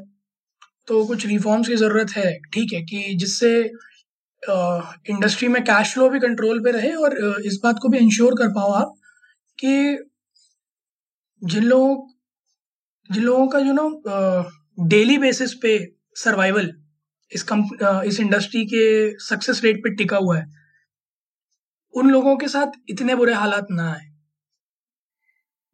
तो 0.88 1.04
कुछ 1.06 1.26
रिफॉर्म्स 1.26 1.68
की 1.68 1.76
ज़रूरत 1.76 2.10
है, 2.16 2.32
ठीक 2.54 2.72
है, 2.72 2.82
कि 2.82 3.14
जिससे 3.14 3.50
इंडस्ट्री 5.10 5.48
में 5.48 5.62
कैश 5.64 5.92
फ्लो 5.94 6.08
भी 6.10 6.18
कंट्रोल 6.20 6.60
पे 6.64 6.70
रहे 6.70 6.92
और 6.96 7.40
इस 7.46 7.58
बात 7.64 7.78
को 7.82 7.88
भी 7.88 7.98
इंश्योर 7.98 8.34
कर 8.38 8.48
पाओ 8.48 8.72
आप 8.72 8.92
कि 9.58 9.72
जिन 11.42 11.64
लोगों 11.64 11.96
जिन 13.10 13.24
लोगों 13.24 13.46
का 13.48 13.58
यू 13.58 13.72
नो 13.72 13.88
डेली 14.78 15.18
बेसिस 15.18 15.54
पे 15.54 15.78
सर्वाइवल 16.14 16.70
इस 17.32 17.42
कम 17.42 17.62
इस 18.06 18.20
इंडस्ट्री 18.20 18.64
के 18.64 19.10
सक्सेस 19.18 19.60
रेट 19.64 19.76
पे 19.76 19.94
टिका 19.94 20.16
हुआ 20.16 20.38
है। 20.38 20.46
उन 21.94 22.10
लोगों 22.10 22.36
के 22.36 22.48
साथ 22.48 22.72
इतने 22.90 23.14
बुरे 23.14 23.32
हालात 23.32 23.66
ना 23.70 23.90
आए। 23.92 24.04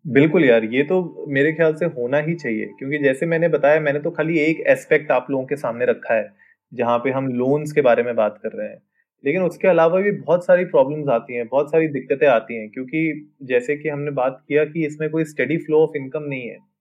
बिल्कुल 0.05 0.45
यार, 0.45 0.65
ये 0.65 0.83
तो 0.83 1.27
मेरे 1.29 1.53
ख्याल 1.53 1.75
से 1.75 1.85
होना 1.85 2.19
ही 2.19 2.35
चाहिए, 2.35 2.67
क्योंकि 2.79 2.99
जैसे 2.99 3.27
मैंने 3.27 3.49
बताया, 3.49 3.81
मैंने 3.81 4.01
तो 4.01 4.11
खाली 4.11 4.39
एक 4.39 4.61
एस्पेक्ट 4.67 5.11
आप 5.11 5.27
लोगों 5.31 5.47
के 5.47 5.57
सामने 5.57 5.87
रखा 5.87 6.15
है, 6.15 6.33
जहाँ 6.73 6.99
पे 6.99 7.11
हम 7.11 7.29
लोन्स 7.29 7.73
के 7.73 7.81
बारे 7.81 8.03
में 8.03 8.15
बात 8.17 8.41
कर 8.43 8.59
रहे 8.59 8.69
हैं। 8.69 8.83
लेकिन 9.25 9.43
उसके 9.43 9.69
अलावा 9.69 10.01
भी 10.01 10.11
बहुत 10.11 10.47
सारी 10.47 10.65
प्रॉब्लम्स 10.65 11.09
आती 11.09 11.35
हैं, 11.35 11.47
बहुत 11.49 11.71
सारी 11.71 11.89
दिक्कतें 11.89 12.27
आती 12.27 12.55
हैं, 12.55 12.71
क्योंकि 12.71 13.31
जैसे 13.43 13.77
कि 13.77 13.89
हमने 13.89 14.11
बात 14.11 14.45
किया 14.49 14.65
कि 14.65 14.87
इसमें 14.87 15.11
कोई 15.11 15.25
स्टडी 15.25 15.57
फ्लो 15.57 15.83
ऑफ़ 15.83 15.97
इनकम 15.97 16.23
नहीं 16.23 16.49
है। 16.49 16.72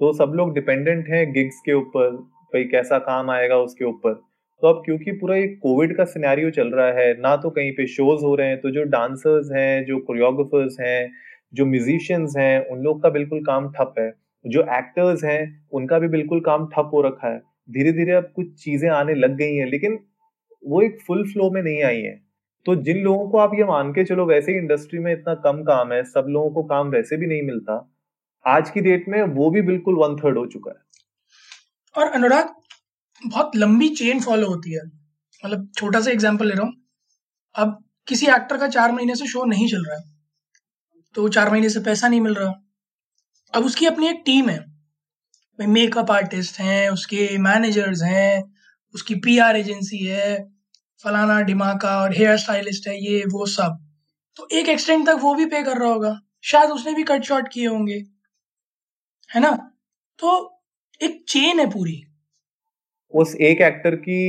तो 0.00 0.12
सब 0.12 0.32
लोग 0.34 0.54
डिपेंडेंट 0.54 1.08
हैं 1.08 1.32
गिग्स 1.32 1.60
के 1.66 1.72
ऊपर, 1.72 2.10
भाई 2.52 2.64
कैसा 2.64 2.98
काम 2.98 3.30
आएगा 3.30 3.56
उसके 3.56 3.84
ऊपर। 3.84 4.12
तो 4.62 4.68
अब 4.68 4.82
क्योंकि 4.84 5.12
पूरा 5.12 5.36
एक 5.36 5.58
कोविड 5.62 5.96
का 5.96 6.04
सिनेरियो 6.04 6.50
चल 6.50 6.68
रहा 6.68 6.86
है, 6.86 7.20
ना 7.20 7.36
तो 7.36 7.50
कहीं 7.50 7.72
पे 7.72 7.86
शोज़ 7.86 8.24
हो 8.24 8.34
रहे 8.34 8.48
हैं 8.48 8.60
तो 8.60 8.70
जो 8.70 8.82
डांसर्स 8.82 9.50
हैं, 9.52 9.84
जो 9.84 9.98
कोरियोग्राफर्स 9.98 10.76
हैं, 10.80 11.12
जो 11.54 11.66
म्यूजिशियंस 11.66 12.34
हैं, 12.38 12.66
उन 12.66 12.78
लोग 12.78 13.02
का 13.02 13.08
बिल्कुल 13.08 13.40
काम 13.40 13.70
ठप 13.70 13.94
है। 13.98 14.12
जो 14.46 14.60
एक्टर्स 14.60 15.24
हैं, 15.24 15.66
उनका 15.72 15.98
भी 15.98 16.08
बिल्कुल 16.08 16.40
काम 16.40 16.66
ठप 16.66 16.90
हो 16.92 17.02
रखा 17.02 17.28
है। 17.28 17.38
धीरे 17.70 17.92
धीरे 17.92 18.12
अब 18.12 18.32
कुछ 18.36 18.64
चीज़ें 18.64 18.90
आने 18.90 19.14
लग 19.14 19.36
गई 19.36 19.54
हैं, 19.54 19.66
लेकिन 19.66 19.98
वो 20.66 20.82
एक 20.82 20.98
फुल 21.06 21.24
फ्लो 21.24 21.50
में 21.50 21.62
नहीं 21.62 21.82
आई 21.82 22.00
है। 22.00 22.20
तो 22.66 22.76
जिन 22.76 22.98
लोगों 22.98 23.28
को 23.28 23.38
आप 23.38 23.50
ये 23.54 23.64
मान 23.64 23.92
के 23.92 24.04
चलो, 24.04 24.26
वैसे 24.26 24.52
ही 24.52 24.58
इंडस्ट्री 24.58 24.98
में 24.98 25.12
इतना 25.12 25.34
कम 25.34 25.62
काम 25.62 25.92
है, 25.92 26.04
सब 26.04 26.26
लोगों 26.28 26.50
को 26.50 26.62
काम 26.62 26.88
वैसे 26.88 27.16
भी 27.16 27.26
नहीं 27.26 27.42
मिलता। 27.42 27.89
आज 28.46 28.70
की 28.70 28.80
डेट 28.80 29.04
में 29.08 29.22
वो 29.22 29.50
भी 29.50 29.62
बिल्कुल 29.62 29.94
वन 29.94 30.16
थर्ड 30.16 30.38
हो 30.38 30.46
चुका 30.46 30.70
है। 30.70 30.82
और 31.94 32.12
अनुराग, 32.12 32.54
बहुत 33.26 33.56
लंबी 33.56 33.88
चेन 33.88 34.20
फॉलो 34.20 34.46
होती 34.46 34.72
है। 34.72 34.80
मतलब 35.44 35.72
छोटा 35.76 36.00
सा 36.00 36.10
एग्ज़ाम्पल 36.10 36.48
ले 36.48 36.54
रहा 36.54 36.62
हूँ। 36.62 36.74
अब 37.54 37.84
किसी 38.08 38.26
एक्टर 38.26 38.56
का 38.56 38.68
चार 38.68 38.92
महीने 38.92 39.14
से 39.14 39.26
शो 39.26 39.44
नहीं 39.44 39.68
चल 39.68 39.84
रहा 39.84 39.96
है। 39.96 40.04
तो 41.14 41.28
चार 41.28 41.50
महीने 41.50 41.68
से 41.68 41.80
पैसा 41.80 42.08
नहीं 42.08 42.20
मिल 42.20 42.34
रहा। 42.34 42.54
अब 43.54 43.64
उसकी 43.64 43.86
अपनी 43.86 44.08
एक 44.08 44.22
टीम 44.26 44.48
है। 44.48 44.58
भाई 44.58 45.66
मेकअप 45.66 46.10
आर्टिस्ट 46.10 46.60
हैं, 46.60 46.90
उसके 46.90 47.38
मैनेजर्स 47.38 48.02
हैं, 48.02 48.54
उसकी 48.94 49.14
पीआर 49.14 49.56
एजेंसी 49.56 49.98
है, 49.98 50.52
फलाना 51.04 51.40
डिमाका 51.40 52.00
और 52.00 52.14
हेयर 52.14 52.36
स्टाइलिस्ट 52.36 52.88
है, 52.88 53.04
ये, 53.04 53.24
वो 53.24 53.46
सब। 53.46 53.78
तो 54.36 54.48
एक 54.52 54.68
एक्सटेंड 54.68 55.06
तक 55.06 55.18
वो 55.20 55.34
भी 55.34 55.46
पे 55.46 55.62
कर 55.62 55.78
रहा 55.78 55.88
होगा। 55.88 56.20
शायद 56.42 56.70
उसने 56.70 56.92
भी 56.92 57.02
कट 57.02 57.22
शॉट 57.22 57.48
किए 57.48 57.66
होंगे। 57.66 58.04
है 59.30 59.40
ना? 59.40 59.50
तो 60.18 60.30
एक 61.00 61.22
चेन 61.28 61.60
है 61.60 61.70
पूरी। 61.70 62.02
उस 63.14 63.34
एक 63.42 63.60
एक्टर 63.62 63.94
की 63.98 64.20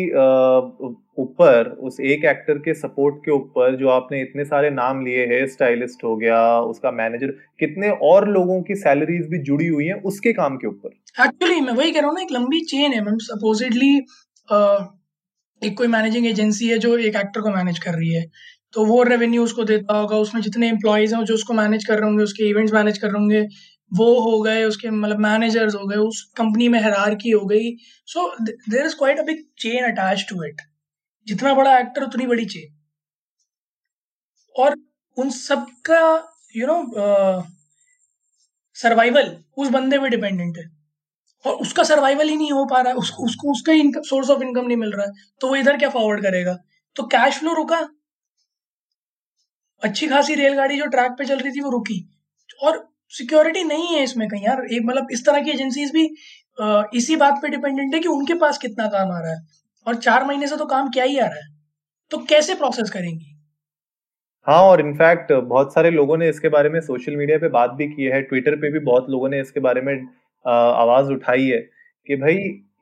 ऊपर 1.17 1.69
उस 1.81 1.99
एक 2.01 2.23
एक्टर 2.25 2.57
के 2.57 2.73
सपोर्ट 2.73 3.15
के 3.25 3.31
ऊपर 3.31 3.75
जो 3.77 3.89
आपने 3.89 4.21
इतने 4.21 4.45
सारे 4.45 4.69
नाम 4.71 5.05
लिए 5.05 5.25
हेयर 5.27 5.47
स्टाइलिस्ट 5.47 6.03
हो 6.03 6.15
गया 6.15 6.39
उसका 6.61 6.91
मैनेजर 6.93 7.31
कितने 7.59 7.89
और 8.03 8.27
लोगों 8.29 8.61
की 8.61 8.75
सैलरीज 8.77 9.27
भी 9.27 9.39
जुड़ी 9.43 9.67
हुई 9.67 9.85
हैं 9.85 10.01
उसके 10.03 10.33
काम 10.33 10.55
के 10.57 10.67
ऊपर? 10.67 10.89
एक्चुअली 11.19 11.59
मैं 11.61 11.73
वही 11.73 11.91
कह 11.91 11.99
रहा 11.99 12.07
हूँ 12.07 12.15
ना 12.15 12.21
एक 12.21 12.31
लंबी 12.31 12.61
चेन 12.65 12.93
है। 12.93 13.01
मैम 13.01 13.17
सपोजिटली 13.21 13.95
एक 15.61 15.77
कोई 15.77 15.87
मैनेजिंग 15.87 16.25
एजेंसी 16.27 16.67
है 16.67 16.77
जो 16.79 16.97
एक 16.99 17.15
एक्टर 17.15 17.41
को 17.41 17.49
मैनेज 17.51 17.79
कर 17.79 17.93
रही 17.93 18.13
है। 18.13 18.25
तो 18.73 18.85
वो 18.85 19.01
रेवेन्यू 19.03 19.43
उसको 19.43 19.63
देता 19.65 19.97
होगा 19.97 20.17
उसमें 20.17 20.41
जितने 20.41 20.67
एम्प्लॉयज़ 20.69 21.15
हैं 21.15 21.23
जो 21.25 21.33
उसको 21.33 21.53
मैनेज 21.53 21.85
कर 21.85 21.99
रहे 21.99 22.09
होंगे 22.09 22.23
उसके 22.23 22.49
इवेंट्स 22.49 22.73
मैनेज 22.73 22.97
कर 22.97 23.07
रहे 23.07 23.19
होंगे 23.19 23.41
वो 23.91 24.05
हो 24.21 24.41
गए, 24.41 24.63
उसके 24.63 24.89
मतलब 24.89 25.19
मैनेजर्स 25.19 25.75
हो 25.75 25.85
गए, 25.87 25.95
उस 25.97 26.21
कंपनी 26.37 26.67
में 26.69 26.79
हरार 26.79 27.15
की 27.15 27.29
हो 27.29 27.45
गई। 27.45 27.71
So 28.07 28.29
there 28.41 28.85
is 28.85 28.95
quite 28.95 29.19
a 29.19 29.23
big 29.23 29.43
chain 29.59 29.91
attached 29.91 30.25
to 30.29 30.43
it 30.43 30.61
जितना 31.27 31.53
बड़ा 31.53 31.77
एक्टर 31.79 32.03
उतनी 32.03 32.25
बड़ी 32.27 32.45
चेन 32.45 32.77
और 34.55 34.75
उन 35.17 35.29
सब 35.29 35.65
का 35.85 36.01
यू 36.55 36.67
नो 36.67 36.77
सर्वाइवल 38.75 39.35
उस 39.57 39.69
बंदे 39.69 39.97
पे 39.99 40.09
डिपेंडेंट 40.09 40.57
है। 40.57 40.63
और 41.45 41.53
उसका 41.55 41.83
सर्वाइवल 41.83 42.29
ही 42.29 42.35
नहीं 42.35 42.51
हो 42.51 42.65
पा 42.65 42.81
रहा 42.81 42.93
है। 42.93 42.97
उसको 42.97 43.23
उसको, 43.25 43.51
उसका 43.51 43.73
इनकम 43.73 44.01
सोर्स 44.01 44.29
ऑफ़ 44.29 44.43
इनकम 44.43 44.65
नहीं 44.65 44.77
मिल 44.77 44.91
रहा 44.91 45.05
है। 45.05 45.11
तो 45.41 45.47
वो 45.47 45.55
इधर 45.55 45.77
क्या 45.77 45.89
फॉरवर्ड 45.89 46.21
करेगा? 46.21 46.57
तो 46.95 47.03
कैश 47.03 47.37
फ्लो 47.39 47.53
रुका। 47.53 47.79
अच्छी 49.81 50.07
खासी 50.07 50.35
रेलगाड़ी 50.35 50.77
जो 50.77 50.85
ट्रैक 50.85 51.11
पे 51.11 51.25
चल 51.25 51.39
रही 51.39 51.51
थी, 51.51 51.61
वो 51.61 51.69
रुकी। 51.69 51.99
और 52.63 52.77
सिक्योरिटी 53.11 53.63
नहीं 53.65 53.87
है 53.87 54.03
इसमें 54.03 54.27
कहीं 54.29 54.43
यार। 54.43 54.65
एक 54.67 54.81
मतलब 54.85 55.07
इस 55.11 55.25
तरह 55.25 55.41
की 55.41 55.51
एजेंसीज 55.51 55.91
भी 55.93 56.09
आ, 56.57 56.83
इसी 56.95 57.15
बात 57.15 57.39
पे 57.41 57.49
डिपेंडेंट 57.49 57.93
है 57.93 57.99
कि 57.99 58.07
उनके 58.09 58.33
पास 58.35 58.57
कितना 58.57 58.87
काम 58.89 59.11
आ 59.11 59.19
रहा 59.19 59.31
है। 59.31 59.39
और 59.87 59.95
चार 59.97 60.25
महीने 60.25 60.47
से 60.47 60.57
तो 60.57 60.65
काम 60.67 60.89
क्या 60.89 61.03
ही 61.05 61.17
आ 61.19 61.25
रहा 61.25 61.37
है। 61.37 61.49
तो 62.11 62.17
कैसे 62.29 62.55
प्रोसेस 62.55 62.89
करेंगी? 62.89 63.27
हाँ 64.47 64.61
और 64.63 64.81
इनफैक्ट 64.81 65.31
बहुत 65.33 65.73
सारे 65.73 65.89
लोगों 65.91 66.17
ने 66.17 66.29
इसके 66.29 66.49
बारे 66.49 66.69
में 66.69 66.79
सोशल 66.81 67.15
मीडिया 67.15 67.37
पे 67.37 67.47
बात 67.49 67.71
भी 67.71 67.87
की 67.87 68.03
है। 68.05 68.21
ट्विटर 68.23 68.55
पे 68.55 68.71
भी 68.71 68.79
बहुत 68.81 69.09
लोगों 69.09 69.29
ने 69.29 69.39
इसके 69.41 69.59
बारे 69.59 69.81
में 69.81 69.93
आवाज़ 70.45 71.11
उठाई 71.11 71.45
है 71.45 71.57
कि 72.07 72.15
भाई 72.15 72.35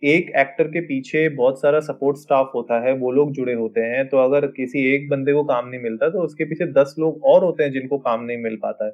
एक 0.06 0.32
एक्टर 0.38 0.68
के 0.68 0.82
पीछे 0.82 1.28
बहुत 1.36 1.60
सारा 1.62 1.80
सपोर्ट 1.82 2.18
स्टाफ 2.18 2.52
होता 2.56 2.80
है 2.86 2.94
वो 2.96 3.12
लोग 3.12 3.32
जुड़े 3.34 3.54
होते 3.54 3.82
हैं। 3.88 4.08
तो 4.10 4.18
अगर 4.18 4.48
किसी 4.52 4.86
एक 4.94 5.10
बंदे 5.10 5.34
को 5.34 5.44
काम 5.46 5.68
नहीं 5.70 5.82
मिलता 5.82 6.10
तो 6.10 6.24
उसके 6.24 6.46
पीछे 6.46 6.66
दस 6.74 6.96
लोग 7.00 7.26
और 7.26 7.44
होते 7.44 7.64
हैं 7.64 7.72
जिनको 7.72 7.98
काम 8.00 8.24
नहीं 8.24 8.38
मिल 8.44 8.56
पाता 8.62 8.86
है। 8.86 8.92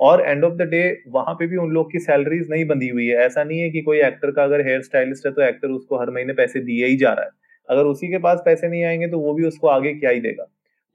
और 0.00 0.20
एंड 0.20 0.44
ऑफ़ 0.44 0.54
द 0.54 0.62
डे 0.62 0.82
वहाँ 1.08 1.34
पे 1.34 1.46
भी 1.46 1.56
उन 1.56 1.70
लोग 1.70 1.92
की 1.92 1.98
सैलरीज 1.98 2.46
नहीं 2.50 2.64
बंधी 2.64 2.88
हुई 2.88 3.06
है। 3.06 3.16
ऐसा 3.16 3.44
नहीं 3.44 3.60
है 3.60 3.70
कि 3.70 3.80
कोई 3.80 4.00
एक्टर 4.00 4.30
का 4.30 4.44
अगर 4.44 4.66
हेयर 4.66 4.82
स्टाइलिस्ट 4.82 5.26
है 5.26 5.32
तो 5.32 5.42
एक्टर 5.42 5.68
उसको 5.68 5.98
हर 5.98 6.10
महीने 6.10 6.32
पैसे 6.32 6.60
दिए 6.60 6.86
ही 6.86 6.96
जा 6.96 7.12
रहा 7.12 7.24
है। 7.24 7.30
अगर 7.68 7.84
उसी 7.84 8.08
के 8.08 8.18
पास 8.18 8.42
पैसे 8.44 8.68
नहीं 8.68 8.84
आएँगे 8.84 9.08
तो 9.08 9.18
वो 9.18 9.34
भी 9.34 9.46
उसको 9.46 9.68
आगे 9.68 9.92
क्या 9.94 10.10
ही 10.10 10.20
देगा। 10.20 10.46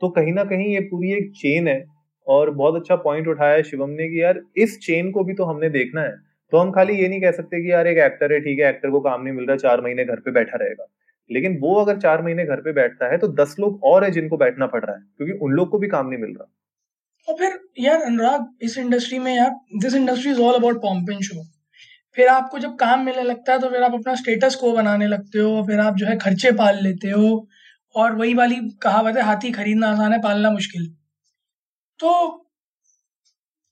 तो 0.02 0.10
कहीं 0.10 0.34
ना 0.34 0.44
कहीं 0.44 0.74
ये 0.74 0.80
पूरी 0.82 1.12
एक 1.14 1.32
चेन 1.36 1.68
है 1.68 1.84
और 2.28 2.50
बहुत 2.52 2.76
अच्छा 2.76 2.96
पॉइंट 2.96 3.28
उठाया 3.28 3.54
है 3.54 3.64
शिवम 3.64 3.90
ने 3.90 4.08
कि 4.10 4.22
यार, 4.24 4.42
इस 4.58 4.80
चेन 4.80 5.12
को 5.12 5.24
भी 5.24 5.34
तो 5.34 5.44
हमने 5.44 5.70
देखना 5.70 6.02
है। 6.02 6.16
तो 6.52 6.58
हम 6.58 6.72
खाली 6.72 6.94
ये 6.94 7.08
नहीं 7.08 7.22
कह 7.22 7.32
सकते 7.32 7.62
कि 7.64 7.72
यार, 7.72 7.88
एक 7.88 7.98
एक्टर 7.98 8.34
है, 8.34 8.40
ठीक 8.40 8.60
है 8.60 8.70
एक्टर 8.70 8.90
को 8.90 9.00
काम 9.00 9.24
नहीं 9.24 9.34
मिल 9.34 9.46
रहा, 9.46 9.58
चार 9.58 9.82
महीने 9.82 10.06
घर 10.06 10.16
पे 10.16 10.32
बैठा 10.32 10.58
रहेगा। 10.58 10.86
लेकिन 11.30 11.58
वो 11.62 11.76
अगर 11.76 11.98
चार 11.98 12.22
महीने 12.22 12.46
घर 12.46 12.62
पे 12.62 12.72
बैठता 12.74 13.12
है 13.12 13.18
तो 13.18 13.28
दस 13.36 13.56
लोग 13.60 13.84
और 13.84 14.04
है 14.04 14.12
जिनको 14.12 14.38
बैठना 14.38 14.68
पड़ 14.68 14.84
रहा 14.86 14.96
है, 14.96 15.02
क्योंकि 15.18 15.34
उन 15.34 15.52
लोग 15.52 15.70
को 15.70 15.80
भी 15.80 15.88
काम 15.88 16.10
नहीं 16.10 16.20
मिल 16.20 16.30
रहा। 16.30 16.52
और 17.30 17.36
फिर 17.38 17.60
यार 17.80 18.02
अनुराग, 18.02 18.46
इस 18.62 18.78
इंडस्ट्री 18.78 19.20
में 19.20 19.34
यार 19.36 19.50
this 19.82 19.96
industry 19.96 20.32
is 20.32 20.40
all 20.42 20.54
about 20.56 20.82
pomp and 20.82 21.22
show 21.24 21.44
फिर 22.18 22.28
आपको 22.28 22.60
जब 22.60 22.76
काम 22.76 23.04
मिलने 23.06 23.24
लगता 23.24 23.54
है 23.54 23.60
तो 23.60 23.70
फिर 23.70 23.84
आप 23.84 23.94
अपना 23.94 24.14
स्टेटस 24.16 24.56
को 24.56 24.72
बनाने 24.74 25.08
लगते 25.08 25.40
हो, 25.40 25.64
फिर 25.68 25.80
आप 25.80 25.96
जो 25.96 26.06
है 26.06 26.18
खर्चे 26.18 26.52
पाल 26.54 26.84
लेते 26.84 27.10
हो, 27.10 27.48
और 27.96 28.16
वही 28.16 28.34
वाली 28.34 28.56
कहावत 28.84 29.18
है, 29.18 29.24
हाथी 29.24 29.52
खरीदना 29.52 29.90
आसान 29.90 30.14
है, 30.14 30.20
पालना 30.22 30.52
मुश्किल। 30.52 30.88
तो 32.00 32.12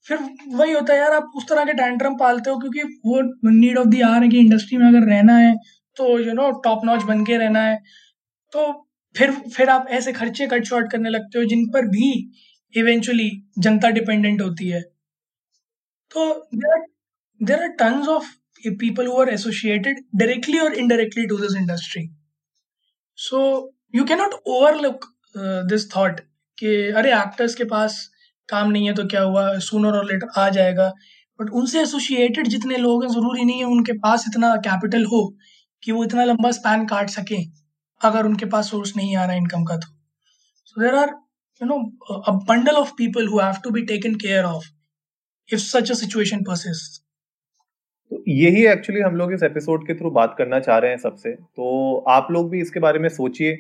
फिर 0.06 0.20
वही 0.50 0.72
होता 0.74 0.94
है 0.94 1.00
यार, 1.00 1.14
आप 1.14 1.32
उस 1.38 1.48
तरह 1.50 1.66
के 1.66 1.74
टैंट्रम 1.74 2.16
पालते 2.18 2.50
हो, 2.50 2.58
क्योंकि 2.60 2.82
वो 3.06 3.22
नीड 3.52 3.78
ऑफ़ 3.78 3.88
दी 3.88 4.02
आर 4.04 4.24
है 4.24 4.30
कि 4.30 4.40
इंडस्ट्री 4.40 4.78
में 4.78 4.88
अगर 4.88 5.08
रहना 5.08 5.38
है 5.38 5.56
तो 5.98 6.18
यू 6.20 6.34
नो 6.34 6.50
टॉप 6.64 6.86
नॉच 6.86 7.04
बन 7.04 7.24
के 7.26 7.38
रहना 7.38 7.62
है। 7.62 7.78
तो 8.54 8.72
फिर 9.16 9.32
फिर 9.56 9.70
आप 9.70 9.88
ऐसे 9.92 10.14
खर्चे 10.14 10.48
कट 10.48 10.64
शॉर्ट 10.66 10.92
करने 10.92 11.10
लगते 11.10 11.40
हो, 11.40 11.46
जिन 11.46 11.66
पर 11.68 11.88
भी 11.90 12.12
इवेंचुअली 12.74 13.30
जनता 13.60 13.90
डिपेंडेंट 13.92 14.42
होती 14.42 14.70
है। 14.70 14.82
तो 16.12 16.34
there 17.42 17.62
are 17.62 17.68
tons 17.80 18.08
of 18.10 18.26
people 18.64 19.08
are 19.12 19.30
associated 19.30 20.00
directly 20.16 20.60
और 20.60 20.74
indirectly 20.76 21.26
to 21.28 21.38
this 21.38 21.56
industry 21.58 22.08
so 23.18 23.40
you 23.96 24.04
cannot 24.06 24.34
overlook 24.48 25.06
this 25.70 25.90
thought 25.92 26.20
कि, 26.58 26.68
अरे 26.90 27.12
एक्टर्स 27.14 27.56
के 27.56 27.64
पास 27.66 28.08
काम 28.50 28.70
नहीं 28.72 28.88
है 28.88 28.94
तो 28.96 29.06
क्या 29.08 29.22
हुआ? 29.22 29.58
सूनर 29.60 29.98
और 29.98 30.06
लेटर 30.06 30.40
आ 30.40 30.48
जाएगा। 30.50 30.88
बट 31.40 31.50
उनसे 31.52 31.82
एसोसिएटेड 31.82 32.48
जितने 32.48 32.78
लोग 32.78 33.04
हैं, 33.04 33.10
ज़रूरी 33.12 33.44
नहीं 33.46 33.60
है 33.60 33.66
उनके 33.68 33.94
पास 34.00 34.26
इतना 34.28 34.56
कैपिटल 34.66 35.06
हो 35.06 35.22
कि 35.84 35.92
वो 35.92 36.04
इतना 36.04 36.24
लंबा 36.26 36.52
स्पैन 36.52 36.86
काट 36.88 37.10
सकें, 37.10 37.44
अगर 38.02 38.26
उनके 38.26 38.46
पास 38.48 38.70
सोर्स 38.72 38.96
नहीं 38.98 39.16
आ 39.18 39.26
रहा 39.26 39.36
इनकम 39.36 39.64
का 39.66 39.78
तो। 39.78 39.88
So 40.66 40.82
there 40.82 40.96
are 40.96 41.14
you 41.62 41.68
know 41.68 41.78
a 42.18 42.32
bundle 42.50 42.76
of 42.76 42.92
people 42.98 43.28
who 43.28 43.40
have 43.40 43.62
to 43.64 43.70
be 43.70 43.82
taken 43.86 44.16
care 44.16 44.44
of 44.46 44.66
if 45.50 45.60
such 45.62 45.92
a 45.92 45.96
situation 45.96 46.44
persist 46.44 47.02
तो 48.12 48.24
यही 48.28 48.66
एक्चुअली 48.68 49.02
हम 49.02 49.16
लोग 49.16 49.34
इस 49.34 49.42
एपिसोड 49.44 49.86
के 49.88 49.94
थ्रू 49.94 50.10
बात 50.12 50.36
करना 50.38 50.60
चाह 50.60 50.78
रहे 50.78 50.92
हैं 50.92 50.98
सबसे। 50.98 51.32
तो 51.32 51.98
आप 52.10 52.28
लोग 52.32 52.50
भी 52.50 52.62
इसके 52.62 52.80
बारे 52.80 53.00
में 53.00 53.08
सोचिए, 53.10 53.58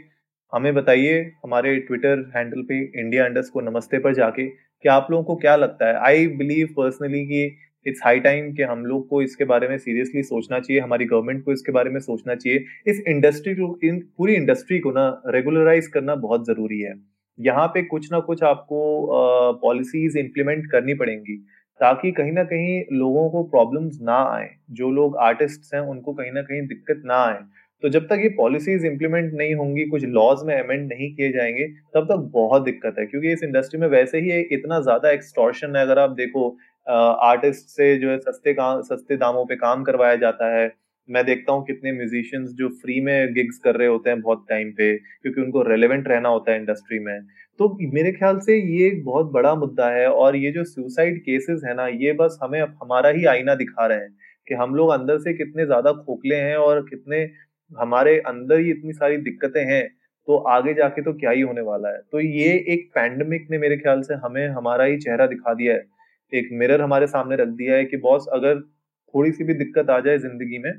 हमें 0.54 0.74
बताइए 0.74 1.20
हमारे 1.44 1.75
ट्विटर 1.80 2.24
हैंडल 2.36 2.62
पे 2.62 2.77
इंडिया 3.01 3.25
अंडर्स 3.25 3.50
को 3.50 3.62
नमस्ते 3.62 4.00
पर 4.00 4.13
जाके 4.16 4.48
कि 4.48 4.89
आप 4.89 5.08
लोगों 5.12 5.24
को 5.24 5.36
क्या 5.36 5.56
लगता 5.56 5.88
है। 5.88 5.96
आई 6.08 6.27
बिलीव 6.38 6.68
पर्सनली 6.77 7.25
कि 7.25 7.44
इट्स 7.86 8.01
हाई 8.04 8.20
टाइम 8.20 8.54
कि 8.54 8.63
हम 8.63 8.86
लोग 8.86 9.08
को 9.10 9.22
इसके 9.22 9.46
बारे 9.46 9.68
में 9.68 9.77
सीरियसली 9.77 10.24
सोचना 10.24 10.60
चाहिए, 10.60 10.82
हमारी 10.82 11.06
गवर्नमेंट 11.06 11.44
को 11.46 11.54
इसके 11.54 11.72
बारे 11.72 11.89
में 11.89 12.00
सोचना 12.00 12.36
चाहिए। 12.36 12.63
इस 12.88 13.04
इंडस्ट्री 13.08 13.56
को, 13.56 13.77
इन 13.84 14.00
पूरी 14.18 14.36
इंडस्ट्री 14.36 14.80
को 14.80 14.92
ना 14.92 15.10
रेगुलराइज 15.27 15.88
करना 15.88 16.16
बहुत 16.18 16.46
ज़रूरी 16.48 16.80
है। 16.82 16.94
यहाँ 17.39 17.67
पे 17.67 17.82
कुछ 17.84 18.12
ना 18.12 18.20
कुछ 18.22 18.44
आपको 18.44 18.79
पॉलिसीज़ 19.62 20.17
इंप्लीमेंट 20.17 20.65
करनी 20.72 20.94
पड़ेंगी, 20.94 21.36
ताकि 21.79 22.12
कहीं 22.12 22.32
ना 22.32 22.44
कहीं 22.46 22.82
लोगों 22.94 23.29
को 23.29 23.44
प्रॉब्लम्स 23.46 24.00
ना 24.01 24.17
आए, 24.29 24.50
जो 24.72 24.89
लोग 24.91 25.17
आर्टिस्ट 25.20 25.74
हैं, 25.75 25.82
उनको 25.84 26.13
कहीं 26.13 26.32
ना 26.32 26.41
कहीं 26.41 26.62
दिक्कत 26.67 27.01
ना 27.06 27.24
आए। 27.25 27.39
तो 27.84 27.89
जब 27.89 28.06
तक 28.08 28.20
ये 28.24 28.29
पॉलिसीज़ 28.38 28.86
इंप्लीमेंट 28.86 29.34
नहीं 29.34 29.56
होंगी, 29.56 29.86
कुछ 29.86 30.03
लॉज 30.06 30.44
में 30.46 30.56
अमेंड 30.56 30.88
नहीं 30.89 31.13
किए 31.15 31.32
जाएँगे, 31.32 31.67
तब 31.96 32.06
तक 32.06 32.29
बहुत 32.34 32.63
दिक्कत 32.63 32.96
है, 33.00 33.06
क्योंकि 33.06 33.32
इस 33.34 33.44
इंडस्ट्री 33.44 33.79
में 33.79 33.88
वैसे 33.88 34.20
ही 34.20 34.39
इतना 34.53 34.79
ज़्यादा 34.82 35.12
एक्सटॉर्शन 35.12 35.75
है। 35.75 35.82
अगर 35.82 36.00
आप 36.00 36.12
देखो 36.17 36.50
आर्टिस्ट 36.88 37.67
से 37.67 37.96
जो 37.98 38.10
है 38.10 38.17
सस्ते 38.20 38.53
काम 38.53 38.82
सस्ते 38.84 39.17
दामों 39.17 39.46
पे 39.46 39.56
काम 39.58 39.84
करवाया 39.84 40.15
जाता 40.17 40.53
है 40.56 40.67
मैं 41.09 41.23
देखता 41.25 41.53
हूँ 41.53 41.65
कितने 41.65 41.91
म्यूजिशियंस 41.93 42.49
जो 42.53 42.69
फ्री 42.77 42.99
में 43.01 43.33
गिग्स 43.33 43.57
कर 43.59 43.75
रहे 43.75 43.87
होते 43.87 44.09
हैं 44.09 44.21
बहुत 44.21 44.45
टाइम 44.49 44.71
पे, 44.71 44.95
क्योंकि 44.97 45.41
उनको 45.41 45.61
रेलेवेंट 45.63 46.07
रहना 46.07 46.29
होता 46.29 46.51
है 46.51 46.59
इंडस्ट्री 46.59 46.99
में। 46.99 47.19
तो 47.59 47.77
मेरे 47.93 48.11
ख्याल 48.13 48.39
से 48.39 48.55
ये 48.55 48.87
एक 48.87 49.03
बहुत 49.05 49.31
बड़ा 49.31 49.53
मुद्दा 49.55 49.89
है 49.89 50.07
और 50.07 50.35
ये 50.35 50.51
जो 50.51 50.63
सुसाइड 50.65 51.19
केसेस 51.21 51.61
है 51.65 51.75
ना, 51.75 51.87
ये 51.87 52.13
बस 52.13 52.37
हमें 52.43 52.59
हमारा 52.61 53.09
ही 53.09 53.25
आईना 53.27 53.55
दिखा 53.55 53.85
रहे 53.85 53.97
हैं 53.97 54.15
कि 54.47 54.55
हम 54.55 54.75
लोग 54.75 54.89
अंदर 54.91 55.19
से 55.19 55.33
कितने 55.35 55.65
ज़्यादा 55.65 55.91
खोखले 55.93 56.35
हैं 56.37 56.55
और 56.57 56.81
कितने 56.89 57.29
हमारे 57.71 58.17
अंदर 58.27 58.59
ही 58.59 58.71
इतनी 58.71 58.93
सारी 58.93 59.17
दिक्कतें 59.19 59.63
हैं 59.65 59.87
तो 60.27 60.37
आगे 60.49 60.73
जाके 60.73 61.01
तो 61.01 61.13
क्या 61.13 61.31
ही 61.31 61.41
होने 61.41 61.61
वाला 61.63 61.89
है। 61.89 61.99
तो 62.11 62.19
ये 62.19 62.53
एक 62.69 62.89
पैंडमिक 62.95 63.47
ने 63.51 63.57
मेरे 63.57 63.77
ख्याल 63.77 64.01
से 64.01 64.13
हमें 64.23 64.47
हमारा 64.49 64.83
ही 64.83 64.97
चेहरा 64.99 65.27
दिखा 65.27 65.53
दिया 65.53 65.73
है। 65.73 65.83
एक 66.33 66.49
मिरर 66.53 66.81
हमारे 66.81 67.07
सामने 67.07 67.35
रख 67.35 67.47
दिया 67.57 67.75
है 67.75 67.85
कि 67.85 67.97
बॉस 67.99 68.25
अगर 68.33 68.59
थोड़ी 68.59 69.31
सी 69.31 69.43
भी 69.43 69.53
दिक्कत 69.55 69.89
आ 69.89 69.99
जाए 69.99 70.17
ज़िंदगी 70.19 70.57
में 70.57 70.71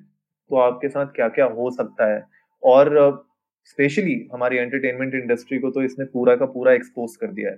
तो 0.50 0.56
आपके 0.56 0.88
साथ 0.88 1.06
क्या 1.16 1.28
क्या 1.28 1.46
हो 1.46 1.70
सकता 1.70 2.12
है? 2.12 2.22
और 2.62 3.26
स्पेशली 3.64 4.28
हमारी 4.32 4.56
एंटरटेनमेंट 4.56 5.14
इंडस्ट्री 5.14 5.58
को 5.58 5.70
तो 5.70 5.82
इसने 5.82 6.04
पूरा 6.04 6.36
का 6.36 6.46
पूरा 6.46 6.72
एक्सपोज 6.72 7.16
कर 7.16 7.26
दिया 7.26 7.50
है। 7.50 7.56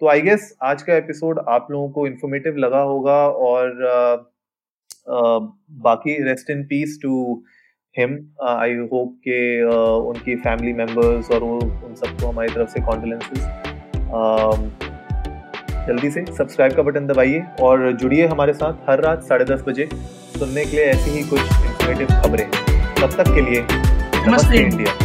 तो 0.00 0.08
आई 0.08 0.20
गेस 0.20 0.54
आज 0.62 0.82
का 0.82 0.94
एपिसोड 0.94 1.38
आप 1.48 1.66
लोगों 1.70 1.90
को 1.90 2.06
इन्फॉर्मेटिव 2.06 2.56
लगा 2.56 2.80
होगा 2.82 3.18
और 3.48 4.32
बाकी 5.08 6.22
rest 6.22 6.50
in 6.50 6.64
peace 6.64 6.98
to 7.02 7.42
him 7.94 8.18
I 8.42 8.74
hope 8.92 9.14
के 9.18 9.38
उनकी 9.64 10.36
फैमिली 10.36 10.72
मेंबर्स 10.72 11.30
और 11.30 11.42
उन 11.42 11.94
सबको 11.94 12.26
हमारी 12.26 12.54
तरफ़ 12.54 12.70
से 12.70 12.80
कॉन्डोलेंसेस 12.80 13.46
जल्दी 15.86 16.10
से 16.10 16.24
सब्सक्राइब 16.26 16.72
का 16.72 16.82
बटन 16.82 17.06
दबाइए 17.06 17.42
और 17.62 17.90
जुड़िए 17.92 18.26
हमारे 18.26 18.52
साथ 18.54 18.88
हर 18.88 19.00
रात 19.00 19.22
साढ़े 19.22 19.44
दस 19.44 19.64
बजे। 19.68 19.88
सुनने 20.38 20.64
के 20.64 20.76
लिए 20.76 20.84
ऐसी 20.84 21.10
ही 21.10 21.22
कुछ 21.28 21.40
इन्फॉर्मेटिव 21.84 22.22
खबरें। 22.22 22.50
तब 23.00 23.16
तक 23.16 23.34
के 23.34 23.40
लिए 23.40 23.66
नमस्ते। 24.26 24.56
इंडिया। 24.56 25.03